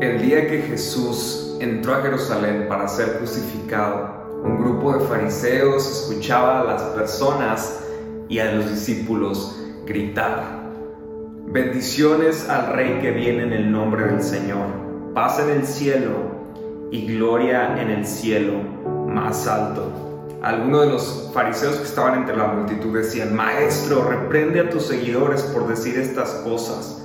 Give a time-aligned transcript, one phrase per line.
[0.00, 6.60] El día que Jesús entró a Jerusalén para ser crucificado, un grupo de fariseos escuchaba
[6.60, 7.84] a las personas
[8.28, 10.70] y a los discípulos gritar,
[11.48, 14.68] bendiciones al Rey que viene en el nombre del Señor,
[15.14, 16.12] paz en el cielo
[16.92, 18.52] y gloria en el cielo
[19.08, 20.28] más alto.
[20.42, 25.42] Algunos de los fariseos que estaban entre la multitud decían, Maestro, reprende a tus seguidores
[25.42, 27.04] por decir estas cosas.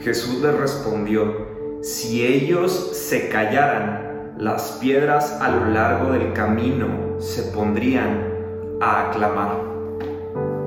[0.00, 1.53] Jesús les respondió,
[1.84, 8.24] si ellos se callaran, las piedras a lo largo del camino se pondrían
[8.80, 9.60] a aclamar.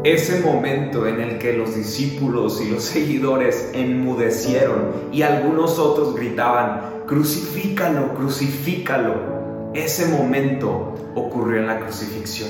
[0.04, 6.82] Ese momento en el que los discípulos y los seguidores enmudecieron y algunos otros gritaban,
[7.08, 9.72] crucifícalo, crucifícalo.
[9.74, 12.50] Ese momento ocurrió en la crucifixión.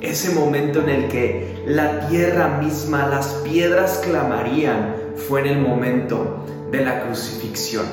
[0.00, 4.94] Ese momento en el que la tierra misma, las piedras clamarían,
[5.28, 7.84] fue en el momento de la crucifixión.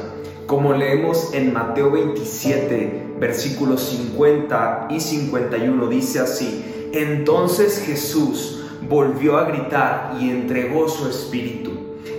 [0.47, 9.43] Como leemos en Mateo 27, versículos 50 y 51, dice así, entonces Jesús volvió a
[9.43, 11.71] gritar y entregó su espíritu.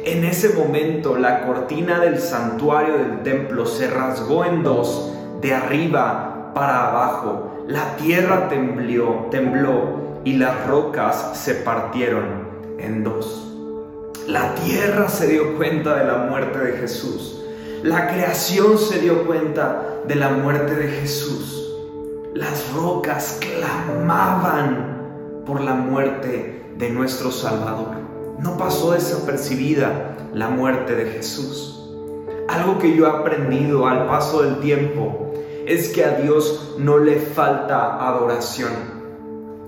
[0.04, 6.52] En ese momento la cortina del santuario del templo se rasgó en dos, de arriba
[6.54, 7.64] para abajo.
[7.66, 12.48] La tierra tembló, tembló y las rocas se partieron
[12.78, 13.49] en dos.
[14.30, 17.42] La tierra se dio cuenta de la muerte de Jesús.
[17.82, 21.74] La creación se dio cuenta de la muerte de Jesús.
[22.32, 27.88] Las rocas clamaban por la muerte de nuestro Salvador.
[28.38, 31.90] No pasó desapercibida la muerte de Jesús.
[32.48, 35.32] Algo que yo he aprendido al paso del tiempo
[35.66, 38.70] es que a Dios no le falta adoración.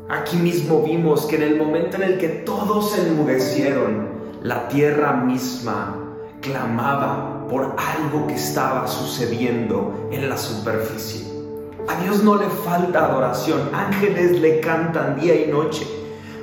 [0.09, 4.12] Aquí mismo vimos que en el momento en el que todos se enmudecieron,
[4.43, 5.95] la tierra misma
[6.41, 11.31] clamaba por algo que estaba sucediendo en la superficie.
[11.87, 15.87] A Dios no le falta adoración, ángeles le cantan día y noche,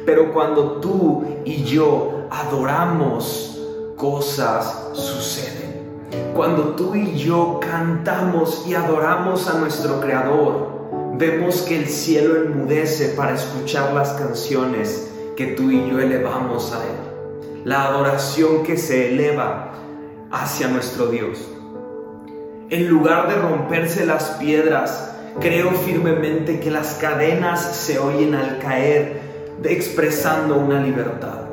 [0.05, 3.59] pero cuando tú y yo adoramos,
[3.97, 5.99] cosas suceden.
[6.33, 13.09] Cuando tú y yo cantamos y adoramos a nuestro Creador, vemos que el cielo enmudece
[13.09, 17.08] para escuchar las canciones que tú y yo elevamos a Él
[17.65, 19.71] la adoración que se eleva
[20.31, 21.47] hacia nuestro Dios.
[22.69, 29.19] En lugar de romperse las piedras, creo firmemente que las cadenas se oyen al caer,
[29.63, 31.45] expresando una libertad.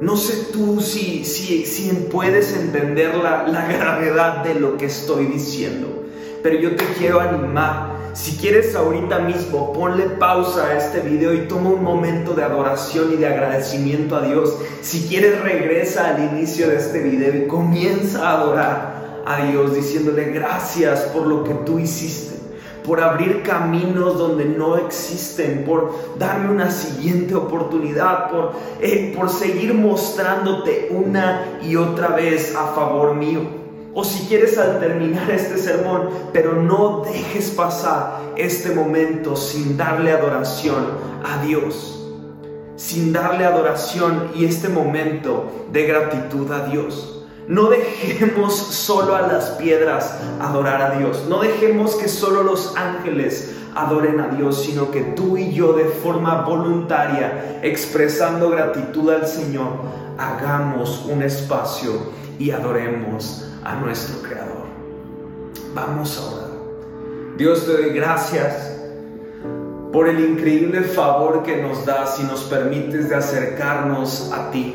[0.00, 5.24] No sé tú si, si, si puedes entender la, la gravedad de lo que estoy
[5.26, 6.04] diciendo,
[6.42, 11.46] pero yo te quiero animar si quieres ahorita mismo, ponle pausa a este video y
[11.48, 14.56] toma un momento de adoración y de agradecimiento a Dios.
[14.80, 20.30] Si quieres, regresa al inicio de este video y comienza a adorar a Dios diciéndole
[20.30, 22.36] gracias por lo que tú hiciste,
[22.86, 29.74] por abrir caminos donde no existen, por darme una siguiente oportunidad, por, eh, por seguir
[29.74, 33.65] mostrándote una y otra vez a favor mío.
[33.98, 40.12] O si quieres al terminar este sermón, pero no dejes pasar este momento sin darle
[40.12, 40.84] adoración
[41.24, 42.06] a Dios.
[42.76, 47.24] Sin darle adoración y este momento de gratitud a Dios.
[47.48, 51.24] No dejemos solo a las piedras adorar a Dios.
[51.30, 55.84] No dejemos que solo los ángeles adoren a Dios, sino que tú y yo de
[55.84, 59.68] forma voluntaria, expresando gratitud al Señor,
[60.16, 61.92] hagamos un espacio
[62.38, 64.64] y adoremos a nuestro Creador.
[65.74, 66.50] Vamos a orar.
[67.36, 68.78] Dios te doy gracias
[69.92, 74.74] por el increíble favor que nos das y nos permites de acercarnos a ti,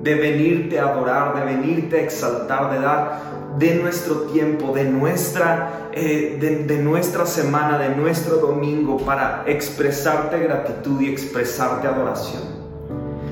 [0.00, 5.88] de venirte a adorar, de venirte a exaltar, de dar de nuestro tiempo, de nuestra,
[5.92, 12.56] eh, de nuestra semana, de nuestro domingo para expresarte gratitud y expresarte adoración.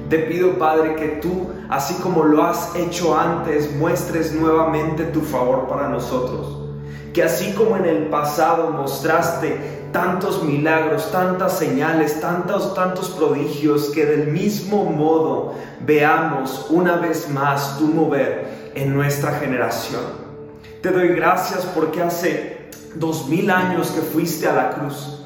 [0.08, 5.66] Te pido, Padre, que tú, así como lo has hecho antes, muestres nuevamente tu favor
[5.66, 6.58] para nosotros.
[7.12, 9.58] Que así como en el pasado mostraste
[9.92, 15.54] tantos milagros, tantas señales, tantos, tantos prodigios, que del mismo modo
[15.86, 20.23] veamos una vez más tu mover en nuestra generación.
[20.84, 25.18] Te doy gracias porque hace dos mil años que fuiste a la cruz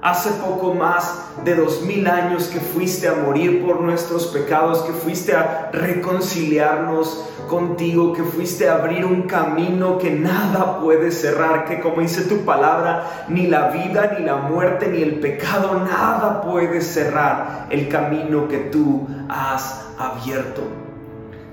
[0.00, 4.92] hace poco más de dos mil años que fuiste a morir por nuestros pecados, que
[4.92, 11.80] fuiste a reconciliarnos contigo, que fuiste a abrir un camino que nada puede cerrar, que
[11.80, 16.80] como dice tu palabra, ni la vida, ni la muerte, ni el pecado, nada puede
[16.80, 20.62] cerrar el camino que tú has abierto.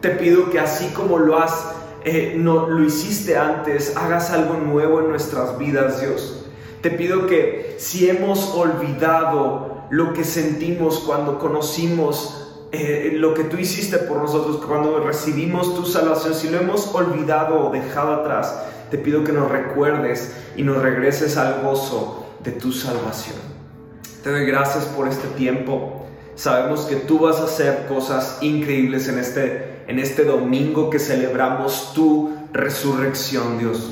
[0.01, 5.01] Te pido que así como lo has eh, no lo hiciste antes, hagas algo nuevo
[5.01, 6.45] en nuestras vidas, Dios.
[6.81, 12.39] Te pido que si hemos olvidado lo que sentimos cuando conocimos
[12.71, 17.67] eh, lo que tú hiciste por nosotros, cuando recibimos tu salvación, si lo hemos olvidado
[17.67, 22.71] o dejado atrás, te pido que nos recuerdes y nos regreses al gozo de tu
[22.71, 23.37] salvación.
[24.23, 26.05] Te doy gracias por este tiempo.
[26.35, 31.93] Sabemos que tú vas a hacer cosas increíbles en este, en este domingo que celebramos
[31.95, 33.91] tu resurrección, Dios.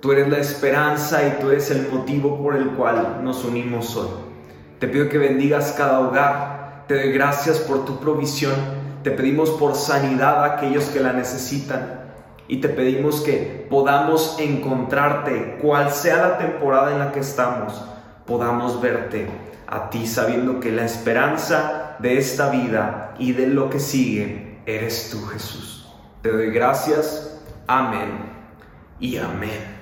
[0.00, 4.08] Tú eres la esperanza y tú eres el motivo por el cual nos unimos hoy.
[4.78, 6.86] Te pido que bendigas cada hogar.
[6.88, 8.54] Te doy gracias por tu provisión.
[9.02, 12.00] Te pedimos por sanidad a aquellos que la necesitan
[12.48, 17.84] y te pedimos que podamos encontrarte, cual sea la temporada en la que estamos,
[18.26, 19.26] podamos verte
[19.66, 25.10] a ti sabiendo que la esperanza de esta vida y de lo que sigue eres
[25.10, 25.86] tú Jesús.
[26.22, 28.10] Te doy gracias, amén
[29.00, 29.72] y amén.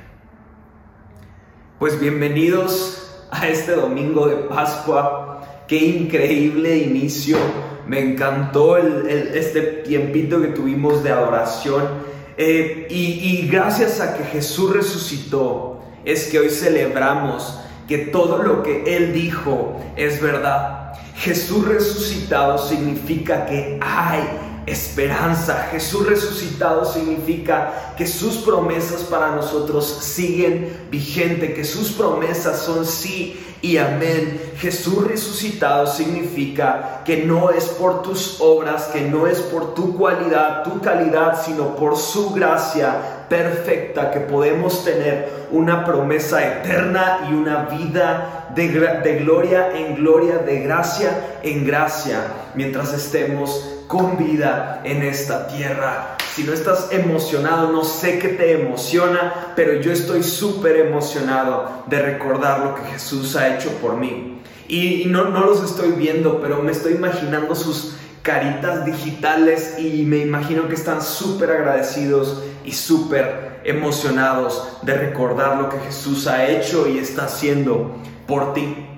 [1.78, 7.38] Pues bienvenidos a este domingo de Pascua, qué increíble inicio,
[7.86, 11.88] me encantó este tiempito que tuvimos de adoración
[12.36, 18.96] eh, y, gracias a que Jesús resucitó, es que hoy celebramos que todo lo que
[18.96, 20.94] Él dijo es verdad.
[21.16, 24.22] Jesús resucitado significa que hay
[24.66, 25.68] esperanza.
[25.70, 33.38] Jesús resucitado significa que sus promesas para nosotros siguen vigente, que sus promesas son sí
[33.62, 34.40] y amén.
[34.56, 40.62] Jesús resucitado significa que no es por tus obras, que no es por tu cualidad,
[40.64, 47.64] tu calidad, sino por su gracia perfecta que podemos tener una promesa eterna y una
[47.64, 52.24] vida de, de gloria en gloria, de gracia en gracia,
[52.54, 56.16] mientras estemos con vida en esta tierra.
[56.32, 62.00] Si no estás emocionado, no sé qué te emociona, pero yo estoy súper emocionado de
[62.00, 64.40] recordar lo que Jesús ha hecho por mí.
[64.68, 70.68] Y, no, los estoy viendo, pero me estoy imaginando sus caritas digitales y me imagino
[70.68, 76.98] que están súper agradecidos y súper emocionados de recordar lo que Jesús ha hecho y
[76.98, 77.96] está haciendo
[78.28, 78.89] por ti.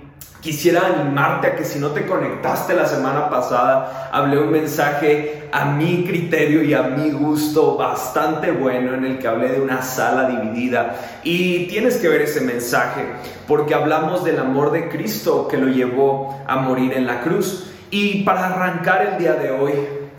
[0.43, 5.67] Quisiera animarte a que si no te conectaste la semana pasada, hablé un mensaje a
[5.67, 10.29] mi criterio y a mi gusto bastante bueno en el que hablé de una sala
[10.29, 10.97] dividida.
[11.23, 13.05] Y tienes que ver ese mensaje
[13.47, 17.71] porque hablamos del amor de Cristo que lo llevó a morir en la cruz.
[17.93, 19.75] Y para arrancar el día de hoy,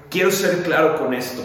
[0.10, 1.44] quiero ser claro con esto.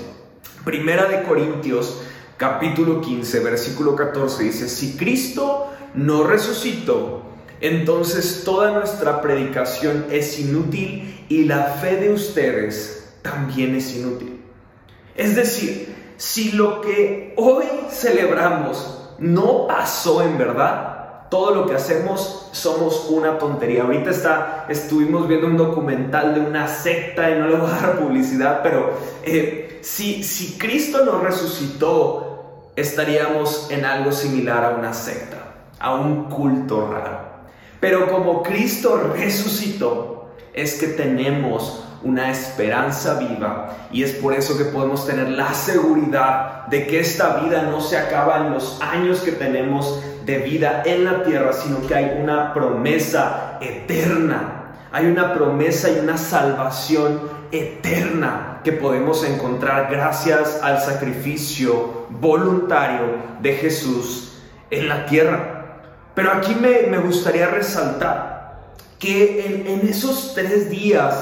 [0.64, 2.00] Primera de Corintios,
[2.36, 7.27] capítulo 15, versículo 14 dice, si Cristo no resucitó,
[7.60, 14.40] entonces toda nuestra predicación es inútil y la fe de ustedes también es inútil.
[15.14, 22.48] Es decir, si lo que hoy celebramos no pasó en verdad, todo lo que hacemos
[22.52, 23.82] somos una tontería.
[23.82, 27.98] Ahorita está, estuvimos viendo un documental de una secta y no le voy a dar
[27.98, 28.92] publicidad, pero
[29.24, 35.36] eh, si, si Cristo nos resucitó, estaríamos en algo similar a una secta,
[35.78, 37.37] a un culto raro.
[37.80, 44.64] Pero como Cristo resucitó, es que tenemos una esperanza viva y es por eso que
[44.64, 49.32] podemos tener la seguridad de que esta vida no se acaba en los años que
[49.32, 54.54] tenemos de vida en la tierra, sino que hay una promesa eterna.
[54.90, 57.20] Hay una promesa y una salvación
[57.52, 64.38] eterna que podemos encontrar gracias al sacrificio voluntario de Jesús
[64.70, 65.57] en la tierra.
[66.18, 71.14] Pero aquí me, gustaría resaltar que en, esos tres días,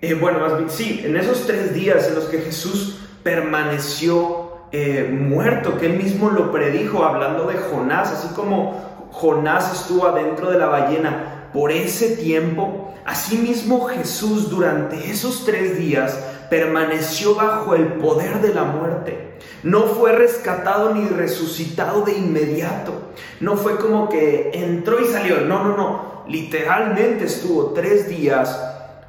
[0.00, 5.78] eh, bueno, más sí, en esos tres días en los que Jesús permaneció eh, muerto,
[5.78, 10.66] que él mismo lo predijo hablando de Jonás, así como Jonás estuvo adentro de la
[10.66, 16.16] ballena por ese tiempo, asimismo Jesús durante esos tres días
[16.50, 19.38] permaneció bajo el poder de la muerte.
[19.62, 22.92] No fue rescatado ni resucitado de inmediato.
[23.40, 25.40] No fue como que entró y salió.
[25.42, 26.24] No, no, no.
[26.28, 28.60] Literalmente estuvo tres días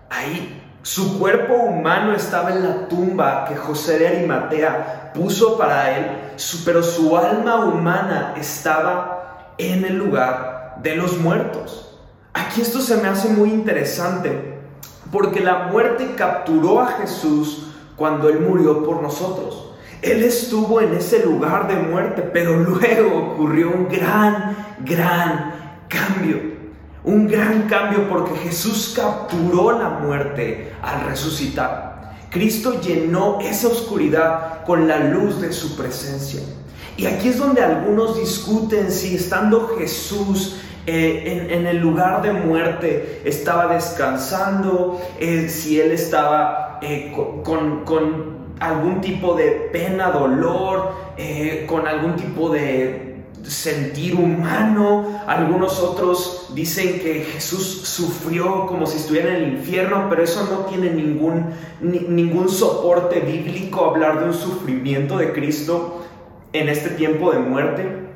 [0.10, 0.56] ahí.
[0.82, 6.06] Su cuerpo humano estaba en la tumba que José de Arimatea puso para él,
[6.66, 12.00] pero su alma humana estaba en el lugar de los muertos.
[12.34, 14.49] Aquí esto se me hace muy interesante
[15.12, 19.74] porque la muerte capturó a Jesús cuando Él murió por nosotros.
[20.02, 25.54] Él estuvo en ese lugar de muerte, pero luego ocurrió un gran, gran
[25.90, 26.58] cambio.
[27.04, 32.16] Un gran cambio porque Jesús capturó la muerte al resucitar.
[32.30, 36.42] Cristo llenó esa oscuridad con la luz de su presencia.
[36.96, 40.58] Y aquí es donde algunos discuten si estando Jesús
[40.92, 48.40] eh, en, el lugar de muerte estaba descansando, eh, si él estaba eh, con, con,
[48.60, 50.92] algún tipo de pena, dolor,
[51.68, 55.22] con algún tipo de sentir humano.
[55.28, 60.66] Algunos otros dicen que Jesús sufrió como si estuviera en el infierno, pero eso no
[60.66, 66.04] tiene ningún, ningún soporte bíblico hablar de un sufrimiento de Cristo
[66.52, 68.09] en este tiempo de muerte.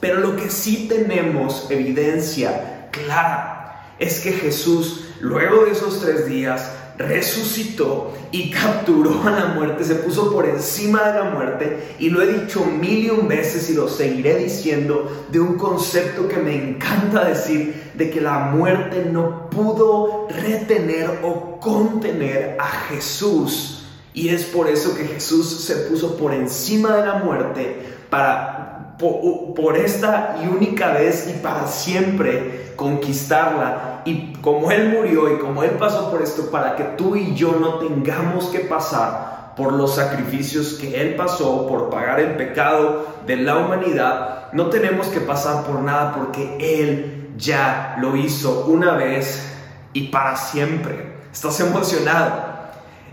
[0.00, 6.70] Pero lo que sí tenemos evidencia clara es que Jesús, luego de esos tres días,
[6.98, 12.22] resucitó y capturó a la muerte, se puso por encima de la muerte y lo
[12.22, 16.54] he dicho mil y un veces y lo seguiré diciendo de un concepto que me
[16.54, 23.84] encanta decir, de que la muerte no pudo retener o contener a Jesús.
[24.12, 27.76] Y es por eso que Jesús se puso por encima de la muerte
[28.08, 28.55] para
[28.98, 34.02] por, esta y única vez y para siempre conquistarla.
[34.04, 37.56] Y como Él murió y como Él pasó por esto, para que tú y yo
[37.60, 43.36] no tengamos que pasar por los sacrificios que Él pasó, por pagar el pecado de
[43.36, 49.52] la humanidad, no tenemos que pasar por nada porque Él ya lo hizo una vez
[49.92, 51.16] y para siempre.
[51.32, 52.56] ¿Estás emocionado?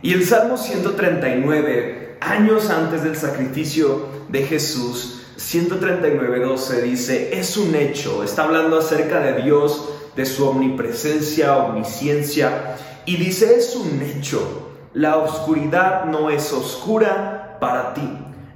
[0.02, 8.24] Y el Salmo 139, años antes del sacrificio de Jesús, 139.12 dice, es un hecho,
[8.24, 12.76] está hablando acerca de Dios, de su omnipresencia, omnisciencia,
[13.06, 18.08] y dice, es un hecho, la oscuridad no es oscura para ti,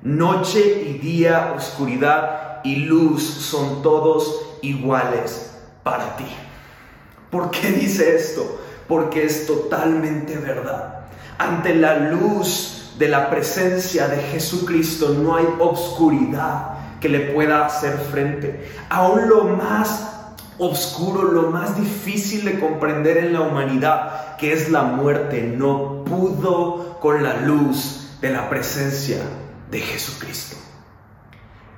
[0.04, 6.28] noche y día, oscuridad y luz son todos iguales para ti.
[7.32, 8.60] ¿Por qué dice esto?
[8.88, 11.08] Porque es totalmente verdad.
[11.38, 17.98] Ante la luz de la presencia de Jesucristo no hay obscuridad que le pueda hacer
[18.12, 18.70] frente.
[18.90, 20.08] Aún lo más
[20.58, 26.98] oscuro, lo más difícil de comprender en la humanidad, que es la muerte, no pudo
[27.00, 29.18] con la luz de la presencia
[29.70, 30.58] de Jesucristo.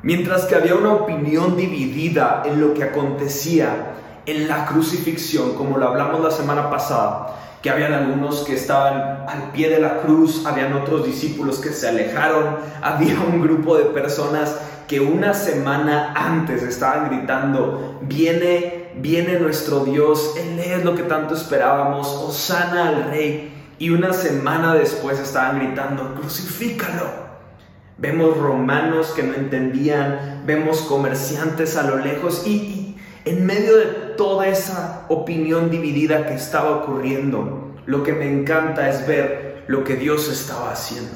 [0.01, 3.95] Mientras que había una opinión dividida en lo que acontecía
[4.25, 9.51] en la crucifixión, como lo hablamos la semana pasada, que habían algunos que estaban al
[9.51, 14.57] pie de la cruz, habían otros discípulos que se alejaron, había un grupo de personas
[14.87, 21.35] que una semana antes estaban gritando, viene, viene nuestro Dios, Él es lo que tanto
[21.35, 27.29] esperábamos, Osana al Rey, y una semana después estaban gritando, crucifícalo.
[27.97, 34.47] Vemos romanos que no entendían, vemos comerciantes a lo lejos y en medio de toda
[34.47, 40.27] esa opinión dividida que estaba ocurriendo, lo que me encanta es ver lo que Dios
[40.27, 41.13] estaba haciendo.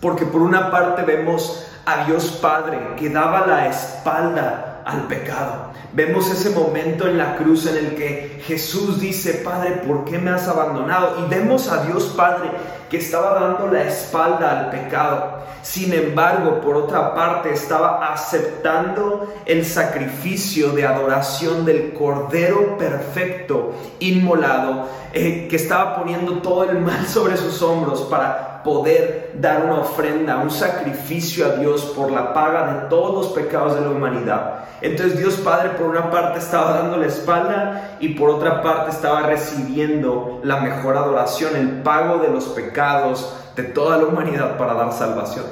[0.00, 5.72] Porque por una parte vemos a Dios Padre que daba la espalda al pecado.
[5.92, 10.30] Vemos ese momento en la cruz en el que Jesús dice, Padre, ¿por qué me
[10.30, 11.18] has abandonado?
[11.18, 12.50] Y vemos a Dios Padre
[12.88, 15.40] que estaba dando la espalda al pecado.
[15.62, 24.86] Sin embargo, por otra parte, estaba aceptando el sacrificio de adoración del Cordero perfecto, inmolado,
[25.12, 30.36] eh, que estaba poniendo todo el mal sobre sus hombros para poder dar una ofrenda,
[30.38, 34.64] un sacrificio a Dios por la paga de todos los pecados de la humanidad.
[34.82, 39.22] Entonces Dios Padre por una parte estaba dando la espalda y por otra parte estaba
[39.22, 44.92] recibiendo la mejor adoración, el pago de los pecados de toda la humanidad para dar
[44.92, 45.46] salvación.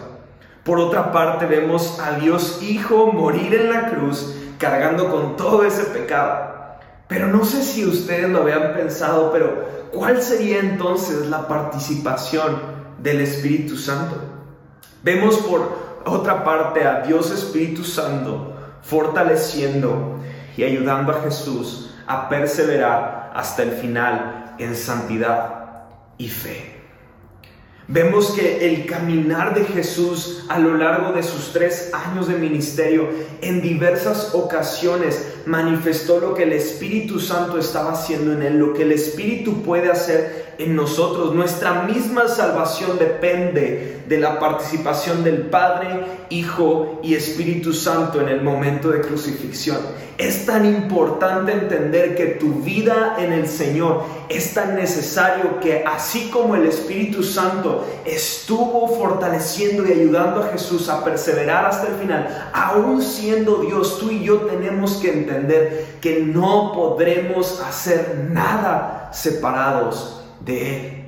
[0.62, 5.85] Por otra parte vemos a Dios Hijo morir en la cruz cargando con todo ese
[5.85, 6.52] pecado.
[7.06, 12.74] Pero no sé si ustedes lo habían pensado, pero ¿cuál sería entonces la participación
[13.05, 14.17] del Espíritu Santo?
[15.03, 20.19] Vemos por otra parte a Dios Espíritu Santo fortaleciendo
[20.57, 25.85] y ayudando a Jesús a perseverar hasta el final en santidad
[26.19, 26.75] y fe.
[27.87, 33.11] Vemos que el caminar de Jesús a lo largo de sus tres años de ministerio
[33.43, 38.83] en diversas ocasiones manifestó lo que el Espíritu Santo estaba haciendo en él, lo que
[38.83, 41.35] el Espíritu puede hacer en nosotros.
[41.35, 48.43] Nuestra misma salvación depende de la participación del Padre, Hijo y Espíritu Santo en el
[48.43, 49.79] momento de crucifixión.
[50.17, 56.31] Es tan importante entender que tu vida en el Señor es tan necesario que así
[56.31, 62.51] como el Espíritu Santo estuvo fortaleciendo y ayudando a Jesús a perseverar hasta el final,
[62.53, 65.11] aún siendo Dios, tú y yo tenemos que
[66.00, 71.05] que no podremos hacer nada separados de Él.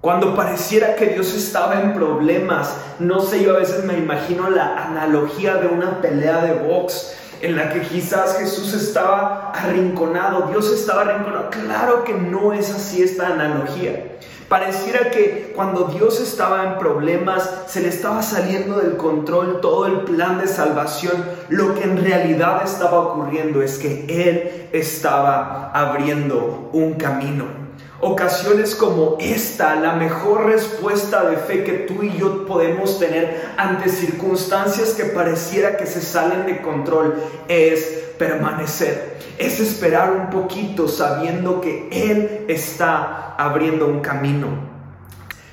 [0.00, 4.84] Cuando pareciera que Dios estaba en problemas, no sé, yo a veces me imagino la
[4.84, 11.02] analogía de una pelea de box en la que quizás Jesús estaba arrinconado, Dios estaba
[11.02, 11.50] arrinconado.
[11.50, 14.18] Claro que no es así esta analogía.
[14.52, 20.00] Pareciera que cuando Dios estaba en problemas, se le estaba saliendo del control todo el
[20.02, 21.24] plan de salvación.
[21.48, 27.61] Lo que en realidad estaba ocurriendo es que Él estaba abriendo un camino.
[28.04, 33.88] Ocasiones como esta, la mejor respuesta de fe que tú y yo podemos tener ante
[33.90, 37.14] circunstancias que pareciera que se salen de control
[37.46, 37.84] es
[38.18, 44.48] permanecer, es esperar un poquito sabiendo que Él está abriendo un camino.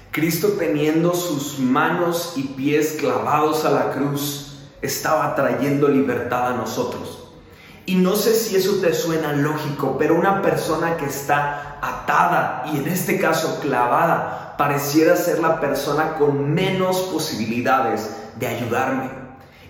[0.09, 7.28] Cristo teniendo sus manos y pies clavados a la cruz, estaba trayendo libertad a nosotros.
[7.89, 12.77] Y no sé si eso te suena lógico, pero una persona que está atada y
[12.77, 19.09] en este caso clavada pareciera ser la persona con menos posibilidades de ayudarme.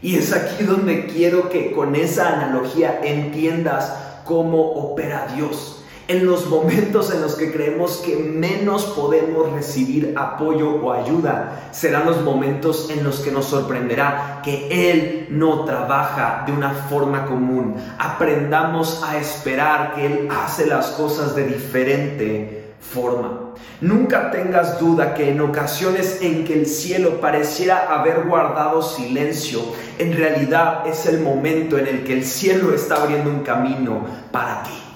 [0.02, 3.94] Y es aquí donde quiero que con esa analogía entiendas
[4.26, 5.79] cómo opera Dios
[6.10, 12.08] en los momentos en los que creemos que menos podemos recibir apoyo o ayuda, serán
[12.08, 17.76] los momentos en los que nos sorprenderá que Él no trabaja de una forma común.
[18.00, 23.52] Aprendamos a esperar que Él hace las cosas de diferente forma.
[23.80, 29.62] Nunca tengas duda que en ocasiones en que el cielo pareciera haber guardado silencio,
[30.00, 34.64] en realidad es el momento en el que el cielo está abriendo un camino para
[34.64, 34.89] ti.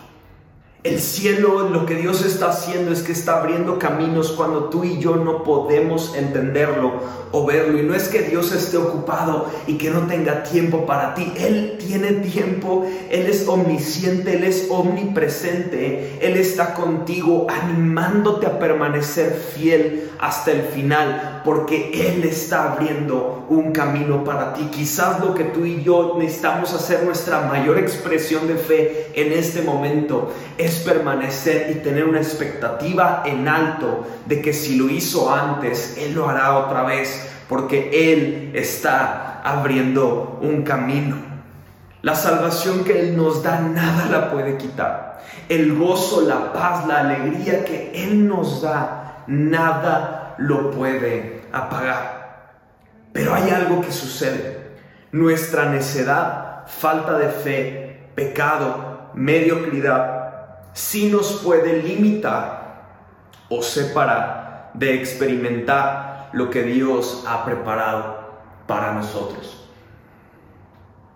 [0.83, 4.99] El cielo, lo que Dios está haciendo es que está abriendo caminos cuando tú y
[4.99, 6.91] yo no podemos entenderlo
[7.31, 7.79] o verlo.
[7.79, 11.31] Y no es que Dios esté ocupado y que no tenga tiempo para ti.
[11.37, 16.19] Él tiene tiempo, Él es omnisciente, Él es omnipresente.
[16.19, 23.71] Él está contigo animándote a permanecer fiel hasta el final porque Él está abriendo un
[23.71, 24.67] camino para ti.
[24.71, 29.61] Quizás lo que tú y yo necesitamos hacer nuestra mayor expresión de fe en este
[29.61, 35.97] momento es permanecer y tener una expectativa en alto de que si lo hizo antes,
[35.97, 41.17] Él lo hará otra vez, porque Él está abriendo un camino.
[42.01, 45.21] La salvación que Él nos da, nada la puede quitar.
[45.49, 52.23] El gozo, la paz, la alegría que Él nos da, nada lo puede apagar.
[53.13, 54.73] Pero hay algo que sucede.
[55.11, 60.22] Nuestra necedad, falta de fe, pecado, mediocridad,
[60.73, 62.63] sí nos puede limitar
[63.49, 68.23] o separar de experimentar lo que Dios ha preparado
[68.67, 69.67] para nosotros.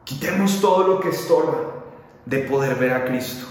[0.04, 1.84] Quitemos todo lo que estorba
[2.26, 3.46] de poder ver a Cristo.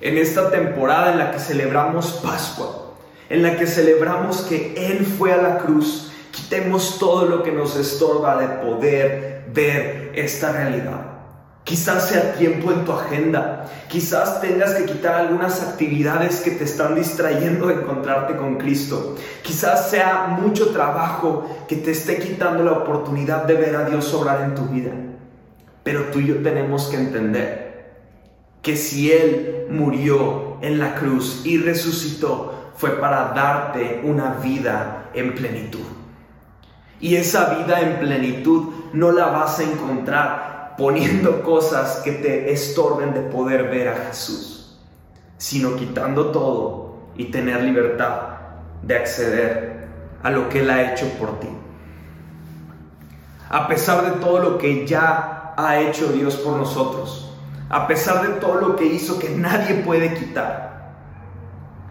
[0.00, 2.94] En esta temporada en la que celebramos Pascua,
[3.28, 7.76] en la que celebramos que Él fue a la cruz, quitemos todo lo que nos
[7.76, 11.15] estorba de poder ver esta realidad.
[11.66, 13.64] Quizás sea tiempo en tu agenda.
[13.88, 19.16] Quizás tengas que quitar algunas actividades que te están distrayendo de encontrarte con Cristo.
[19.42, 24.42] Quizás sea mucho trabajo que te esté quitando la oportunidad de ver a Dios obrar
[24.42, 24.92] en tu vida.
[25.82, 27.96] Pero tú y yo tenemos que entender
[28.62, 35.34] que si Él murió en la cruz y resucitó, fue para darte una vida en
[35.34, 35.80] plenitud.
[37.00, 43.14] Y esa vida en plenitud no la vas a encontrar poniendo cosas que te estorben
[43.14, 44.78] de poder ver a Jesús,
[45.38, 48.36] sino quitando todo y tener libertad
[48.82, 49.88] de acceder
[50.22, 51.48] a lo que Él ha hecho por ti.
[53.48, 57.32] A pesar de todo lo que ya ha hecho Dios por nosotros,
[57.68, 60.66] a pesar de todo lo que hizo que nadie puede quitar,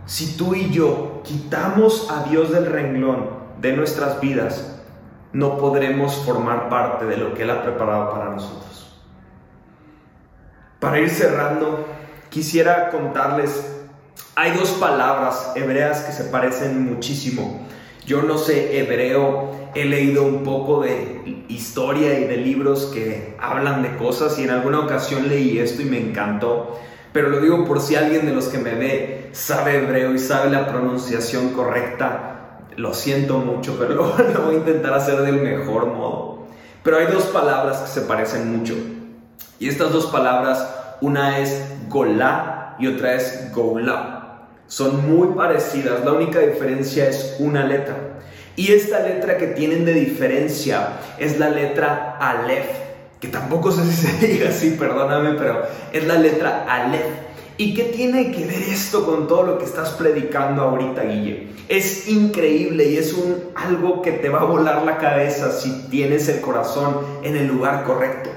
[0.05, 4.79] si tú y yo quitamos a Dios del renglón de nuestras vidas,
[5.33, 8.74] no podremos formar parte de lo que Él ha preparado para nosotros.
[10.79, 11.85] Para ir cerrando,
[12.29, 13.65] quisiera contarles,
[14.35, 17.65] hay dos palabras hebreas que se parecen muchísimo.
[18.05, 23.81] Yo no sé hebreo, he leído un poco de historia y de libros que hablan
[23.81, 26.79] de cosas y en alguna ocasión leí esto y me encantó.
[27.13, 30.51] Pero lo digo por si alguien de los que me ve sabe hebreo y sabe
[30.51, 32.59] la pronunciación correcta.
[32.75, 33.95] Lo siento mucho, pero
[34.33, 36.47] lo, voy a intentar hacer del mejor modo.
[36.83, 38.75] Pero hay dos palabras que se parecen mucho.
[39.59, 40.67] Y estas dos palabras,
[41.01, 44.47] una es Golá y otra es Goulá.
[44.67, 47.95] Son muy parecidas, la única diferencia es una letra.
[48.57, 52.67] Y esta letra que tienen de diferencia es la letra Aleph,
[53.19, 55.63] que tampoco sé si se diga así, perdóname, pero
[55.93, 57.25] es la letra Aleph.
[57.57, 61.47] ¿Y qué tiene que ver esto con todo lo que estás predicando ahorita, Guille?
[61.69, 66.27] Es increíble y es un, algo que te va a volar la cabeza si tienes
[66.27, 68.29] el corazón en el lugar correcto.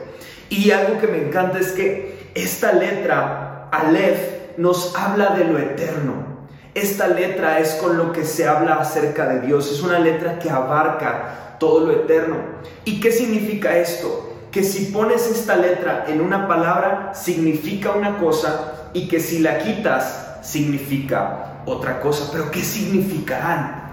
[0.50, 6.28] Y algo que me encanta es que esta letra, Aleph, nos habla de lo eterno.
[6.74, 9.70] Esta letra es con lo que se habla acerca de Dios.
[9.70, 12.37] Es una letra que abarca todo lo eterno.
[12.84, 14.37] ¿Y qué significa esto?
[14.50, 19.58] Que si pones esta letra en una palabra, significa una cosa y que si la
[19.58, 22.30] quitas significa otra cosa.
[22.32, 23.92] Pero ¿qué significarán?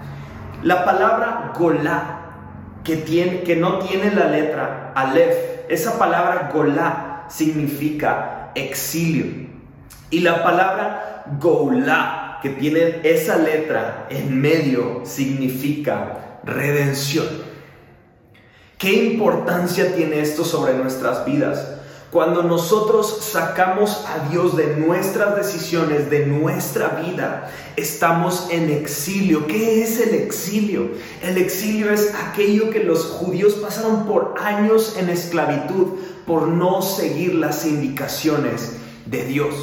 [0.62, 2.15] La palabra golá,
[2.86, 5.34] que, tiene, que no tiene la letra alef,
[5.68, 9.48] esa palabra golá significa exilio.
[10.08, 17.26] Y la palabra golá, que tiene esa letra en medio, significa redención.
[18.78, 21.75] ¿Qué importancia tiene esto sobre nuestras vidas?
[22.16, 29.46] Cuando nosotros sacamos a Dios de nuestras decisiones, de nuestra vida, estamos en exilio.
[29.46, 30.92] ¿Qué es el exilio?
[31.22, 35.88] El exilio es aquello que los judíos pasaron por años en esclavitud
[36.26, 39.54] por no seguir las indicaciones de Dios.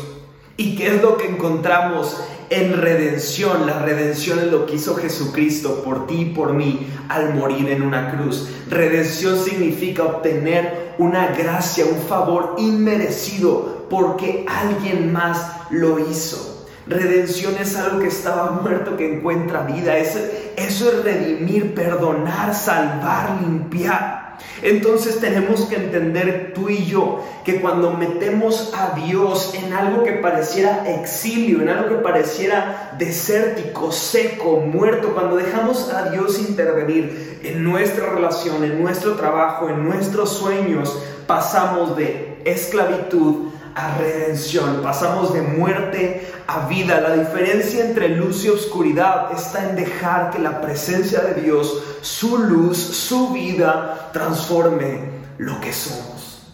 [0.56, 2.18] ¿Y qué es lo que encontramos
[2.54, 3.66] en redención?
[3.66, 7.82] La redención es lo que hizo Jesucristo por ti y por mí al morir en
[7.82, 8.48] una cruz.
[8.70, 16.68] Redención significa obtener una gracia, un favor inmerecido porque alguien más lo hizo.
[16.86, 19.98] Redención es algo que estaba muerto que encuentra vida.
[19.98, 20.20] Eso,
[20.58, 24.23] eso es redimir, perdonar, salvar, limpiar.
[24.62, 30.14] Entonces tenemos que entender tú y yo que cuando metemos a Dios en algo que
[30.14, 37.64] pareciera exilio, en algo que pareciera desértico, seco, muerto, cuando dejamos a Dios intervenir en
[37.64, 45.42] nuestra relación, en nuestro trabajo, en nuestros sueños, pasamos de esclavitud a redención, pasamos de
[45.42, 47.02] muerte a vida.
[47.02, 52.38] La diferencia entre luz y oscuridad está en dejar que la presencia de Dios, su
[52.38, 55.00] luz, su vida, transforme
[55.38, 56.48] lo que somos.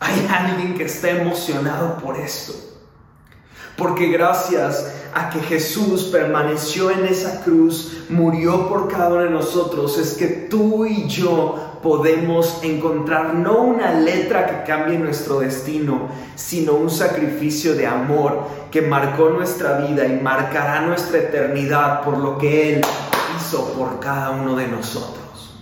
[0.00, 2.52] Hay alguien que está emocionado por esto.
[3.76, 9.98] Porque gracias a que Jesús permaneció en esa cruz, murió por cada uno de nosotros,
[9.98, 16.74] es que tú y yo podemos encontrar no una letra que cambie nuestro destino, sino
[16.74, 22.74] un sacrificio de amor que marcó nuestra vida y marcará nuestra eternidad por lo que
[22.74, 22.82] Él
[23.36, 25.60] hizo por cada uno de nosotros.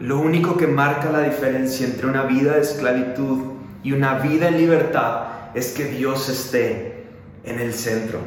[0.00, 4.56] Lo único que marca la diferencia entre una vida de esclavitud y una vida en
[4.56, 5.24] libertad
[5.54, 7.06] es que Dios esté
[7.44, 8.18] en el centro.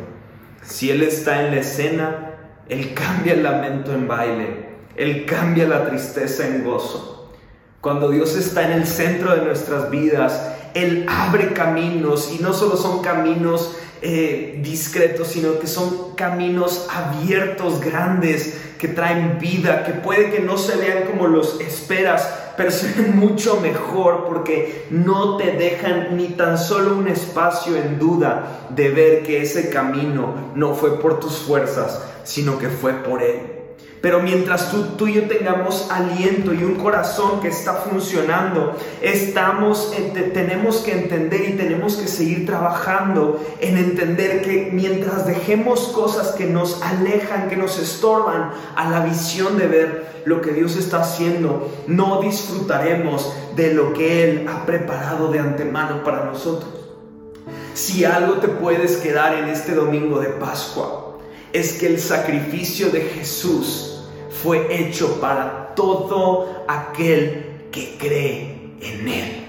[0.61, 2.35] Si Él está en la escena,
[2.69, 4.62] Él cambia el lamento en baile
[4.95, 7.31] él cambia la tristeza en gozo.
[7.81, 12.77] Cuando Dios está en el centro de nuestras vidas, Él abre caminos y no solo
[12.77, 20.31] son caminos eh, discretos, sino que son caminos abiertos, grandes, que traen vida, que puede
[20.31, 25.51] que no se vean como los esperas, pero se ven mucho mejor porque no te
[25.51, 30.99] dejan ni tan solo un espacio en duda de ver que ese camino no fue
[30.99, 33.52] por tus fuerzas, sino que fue por Él.
[34.03, 39.93] Pero mientras tú, tú, y yo tengamos aliento y un corazón que está funcionando, estamos,
[40.33, 46.47] tenemos que entender y tenemos que seguir trabajando en entender que mientras dejemos cosas que
[46.47, 51.71] nos alejan, que nos estorban a la visión de ver lo que Dios está haciendo,
[51.87, 56.73] no disfrutaremos de lo que Él ha preparado de antemano para nosotros.
[57.73, 61.19] Si algo te puedes quedar en este domingo de Pascua,
[61.53, 63.92] es que el sacrificio de Jesús
[64.43, 69.45] fue hecho para todo aquel que cree en Él.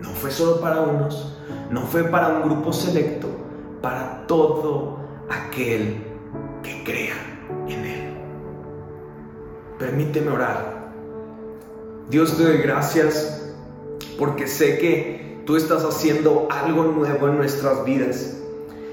[0.00, 1.36] No fue solo para unos,
[1.70, 3.26] no fue para un grupo selecto,
[3.82, 6.04] para todo aquel
[6.62, 7.16] que crea
[7.66, 8.14] en Él.
[9.80, 10.92] Permíteme orar.
[12.08, 13.52] Dios te doy gracias
[14.16, 18.36] porque sé que tú estás haciendo algo nuevo en nuestras vidas.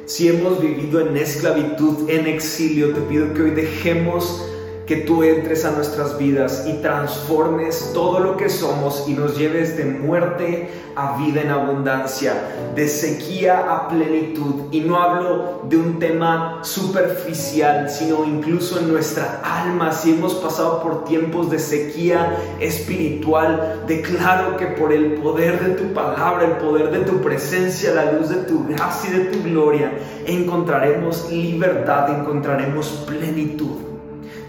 [0.06, 4.50] Si hemos vivido en esclavitud, en exilio, te pido que hoy dejemos
[4.86, 9.78] que tú entres a nuestras vidas y transformes todo lo que somos y nos lleves
[9.78, 12.34] de muerte a vida en abundancia,
[12.76, 14.66] de sequía a plenitud.
[14.72, 20.84] Y no hablo de un tema superficial, sino incluso en nuestra alma, si hemos pasado
[20.84, 26.92] por tiempos de sequía espiritual, declaro que por el poder de tu palabra, el poder
[26.92, 29.94] de tu presencia, la luz de tu gracia y de tu gloria,
[30.26, 33.93] encontraremos libertad, encontraremos plenitud.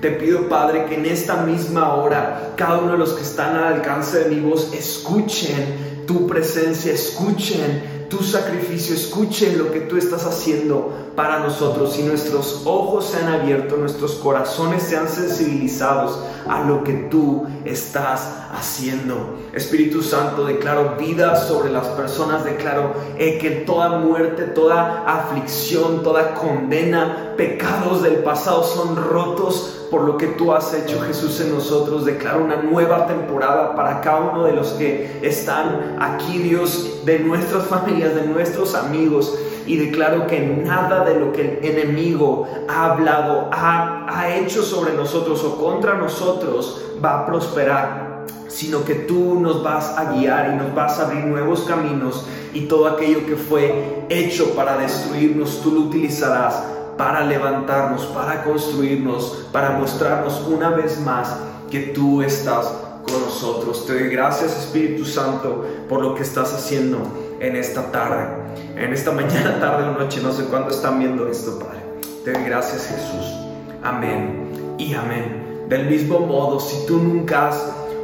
[0.04, 3.72] Te pido, Padre, que en esta misma hora cada uno de los que están al
[3.72, 10.26] alcance de mi voz escuchen tu presencia, escuchen tu sacrificio, escuchen lo que tú estás
[10.26, 16.92] haciendo para nosotros y nuestros ojos sean abiertos, nuestros corazones sean sensibilizados a lo que
[17.10, 19.38] tú estás haciendo.
[19.52, 26.34] Espíritu Santo, declaro vida sobre las personas, declaro eh, que toda muerte, toda aflicción, toda
[26.34, 32.04] condena, pecados del pasado son rotos por lo que tú has hecho Jesús en nosotros.
[32.04, 37.66] Declaro una nueva temporada para cada uno de los que están aquí, Dios, de nuestras
[37.68, 39.38] familias, de nuestros amigos.
[39.66, 44.92] Y declaro que nada de lo que el enemigo ha hablado, ha, ha hecho sobre
[44.92, 48.14] nosotros o contra nosotros va a prosperar
[48.48, 52.62] sino que tú nos vas a guiar y nos vas a abrir nuevos caminos y
[52.62, 56.62] todo aquello que fue hecho para destruirnos, tú lo utilizarás
[56.96, 61.36] para levantarnos, para construirnos, para mostrarnos una vez más
[61.70, 62.66] que tú estás
[63.02, 63.86] con nosotros.
[63.86, 66.98] Te doy gracias Espíritu Santo por lo que estás haciendo
[67.40, 68.28] en esta tarde,
[68.76, 71.80] en esta mañana, tarde o noche, no sé cuándo están viendo esto, Padre.
[72.24, 73.34] Te doy gracias Jesús.
[73.82, 75.66] Amén y amén.
[75.68, 77.50] Del mismo modo, si tú nunca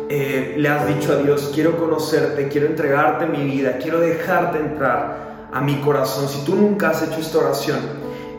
[0.09, 5.49] eh, le has dicho a Dios, quiero conocerte, quiero entregarte mi vida, quiero dejarte entrar
[5.53, 7.79] a mi corazón, si tú nunca has hecho esta oración,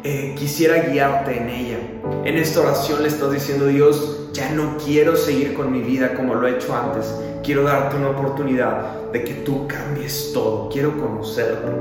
[0.03, 1.77] eh, quisiera guiarte en ella.
[2.25, 6.35] En esta oración le estás diciendo, Dios, ya no quiero seguir con mi vida como
[6.35, 7.13] lo he hecho antes.
[7.43, 10.69] Quiero darte una oportunidad de que tú cambies todo.
[10.69, 11.71] Quiero conocerte.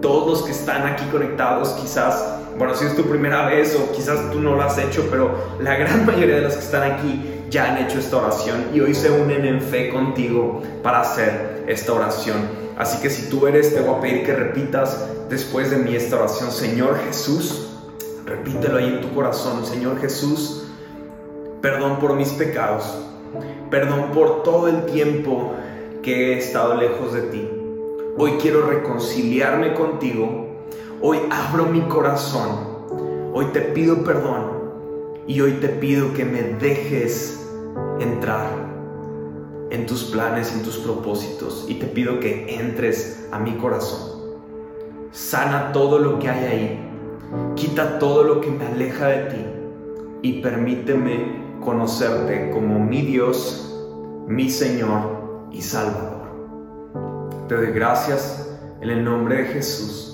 [0.00, 2.41] Todos los que están aquí conectados, quizás,
[2.74, 6.06] si es tu primera vez o quizás tú no lo has hecho, pero la gran
[6.06, 9.44] mayoría de los que están aquí ya han hecho esta oración y hoy se unen
[9.44, 12.36] en fe contigo para hacer esta oración.
[12.78, 16.16] Así que si tú eres, te voy a pedir que repitas después de mí esta
[16.16, 16.50] oración.
[16.50, 17.68] Señor Jesús,
[18.24, 19.66] repítelo ahí en tu corazón.
[19.66, 20.64] Señor Jesús,
[21.60, 22.98] perdón por mis pecados.
[23.70, 25.54] Perdón por todo el tiempo
[26.02, 27.48] que he estado lejos de ti.
[28.18, 30.51] Hoy quiero reconciliarme contigo.
[31.04, 33.32] Hoy abro mi corazón.
[33.34, 34.52] Hoy te pido perdón.
[35.26, 37.44] Y hoy te pido que me dejes
[37.98, 38.48] entrar
[39.70, 44.20] en tus planes, en tus propósitos y te pido que entres a mi corazón.
[45.10, 46.90] Sana todo lo que hay ahí,
[47.56, 49.46] quita todo lo que me aleja de ti
[50.22, 53.76] y permíteme conocerte como mi Dios,
[54.28, 56.28] mi Señor y Salvador.
[57.48, 60.11] Te doy gracias en el nombre de Jesús.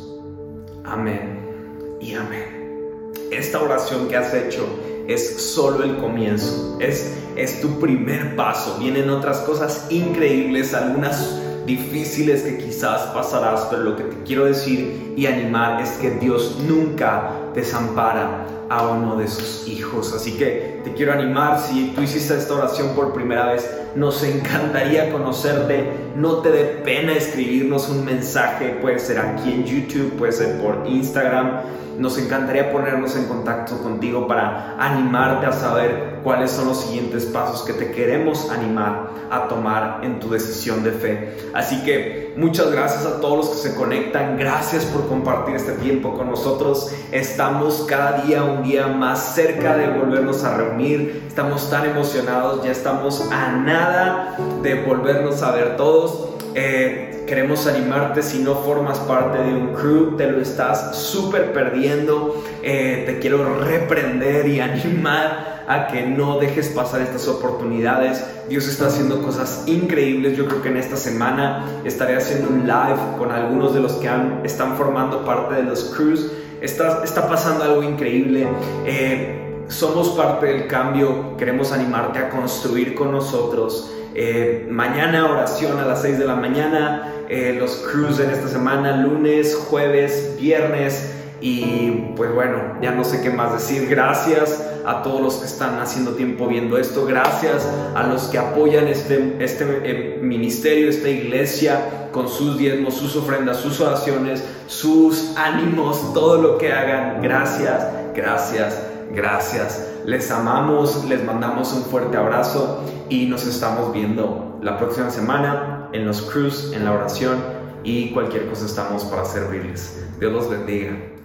[0.91, 3.13] Amén y amén.
[3.31, 4.67] Esta oración que has hecho
[5.07, 8.79] es solo el comienzo, es, es tu primer paso.
[8.79, 15.13] Vienen otras cosas increíbles, algunas difíciles que quizás pasarás, pero lo que te quiero decir
[15.15, 20.13] y animar es que Dios nunca desampara a uno de sus hijos.
[20.13, 25.11] Así que te quiero animar, si tú hiciste esta oración por primera vez, nos encantaría
[25.11, 25.93] conocerte.
[26.17, 30.87] No te dé pena escribirnos un mensaje, puede ser aquí en YouTube, puede ser por
[30.87, 31.63] Instagram
[31.99, 37.63] nos encantaría ponernos en contacto contigo para animarte a saber cuáles son los siguientes pasos
[37.63, 41.37] que te queremos animar a tomar en tu decisión de fe.
[41.55, 46.17] Así que muchas gracias a todos los que se conectan, gracias por compartir este tiempo
[46.17, 46.93] con nosotros.
[47.11, 52.71] Estamos cada día un día más cerca de volvernos a reunir, estamos tan emocionados, ya
[52.71, 56.29] estamos a nada de volvernos a ver todos.
[56.55, 62.43] Eh, queremos animarte si no formas parte de un crew, te lo estás súper perdiendo.
[62.63, 68.25] Eh, te quiero reprender y animar a que no dejes pasar estas oportunidades.
[68.49, 70.37] Dios está haciendo cosas increíbles.
[70.37, 74.09] Yo creo que en esta semana estaré haciendo un live con algunos de los que
[74.45, 76.33] están formando parte de los crews.
[76.61, 78.47] Está, está pasando algo increíble.
[78.85, 83.93] Eh, somos parte del cambio, queremos animarte a construir con nosotros.
[84.15, 88.97] Eh, mañana oración a las 6 de la mañana, eh, los crews en esta semana,
[88.97, 91.15] lunes, jueves, viernes.
[91.41, 93.89] Y pues bueno, ya no sé qué más decir.
[93.89, 97.05] Gracias a todos los que están haciendo tiempo viendo esto.
[97.05, 103.15] Gracias a los que apoyan este, este eh, ministerio, esta iglesia, con sus diezmos, sus
[103.15, 107.21] ofrendas, sus oraciones, sus ánimos, todo lo que hagan.
[107.21, 108.83] Gracias, gracias,
[109.15, 109.87] gracias.
[110.07, 116.07] Les amamos, les mandamos un fuerte abrazo y nos estamos viendo la próxima semana en
[116.07, 117.37] los crews, en la oración
[117.85, 120.03] y cualquier cosa estamos para servirles.
[120.19, 121.18] Dios los bendiga.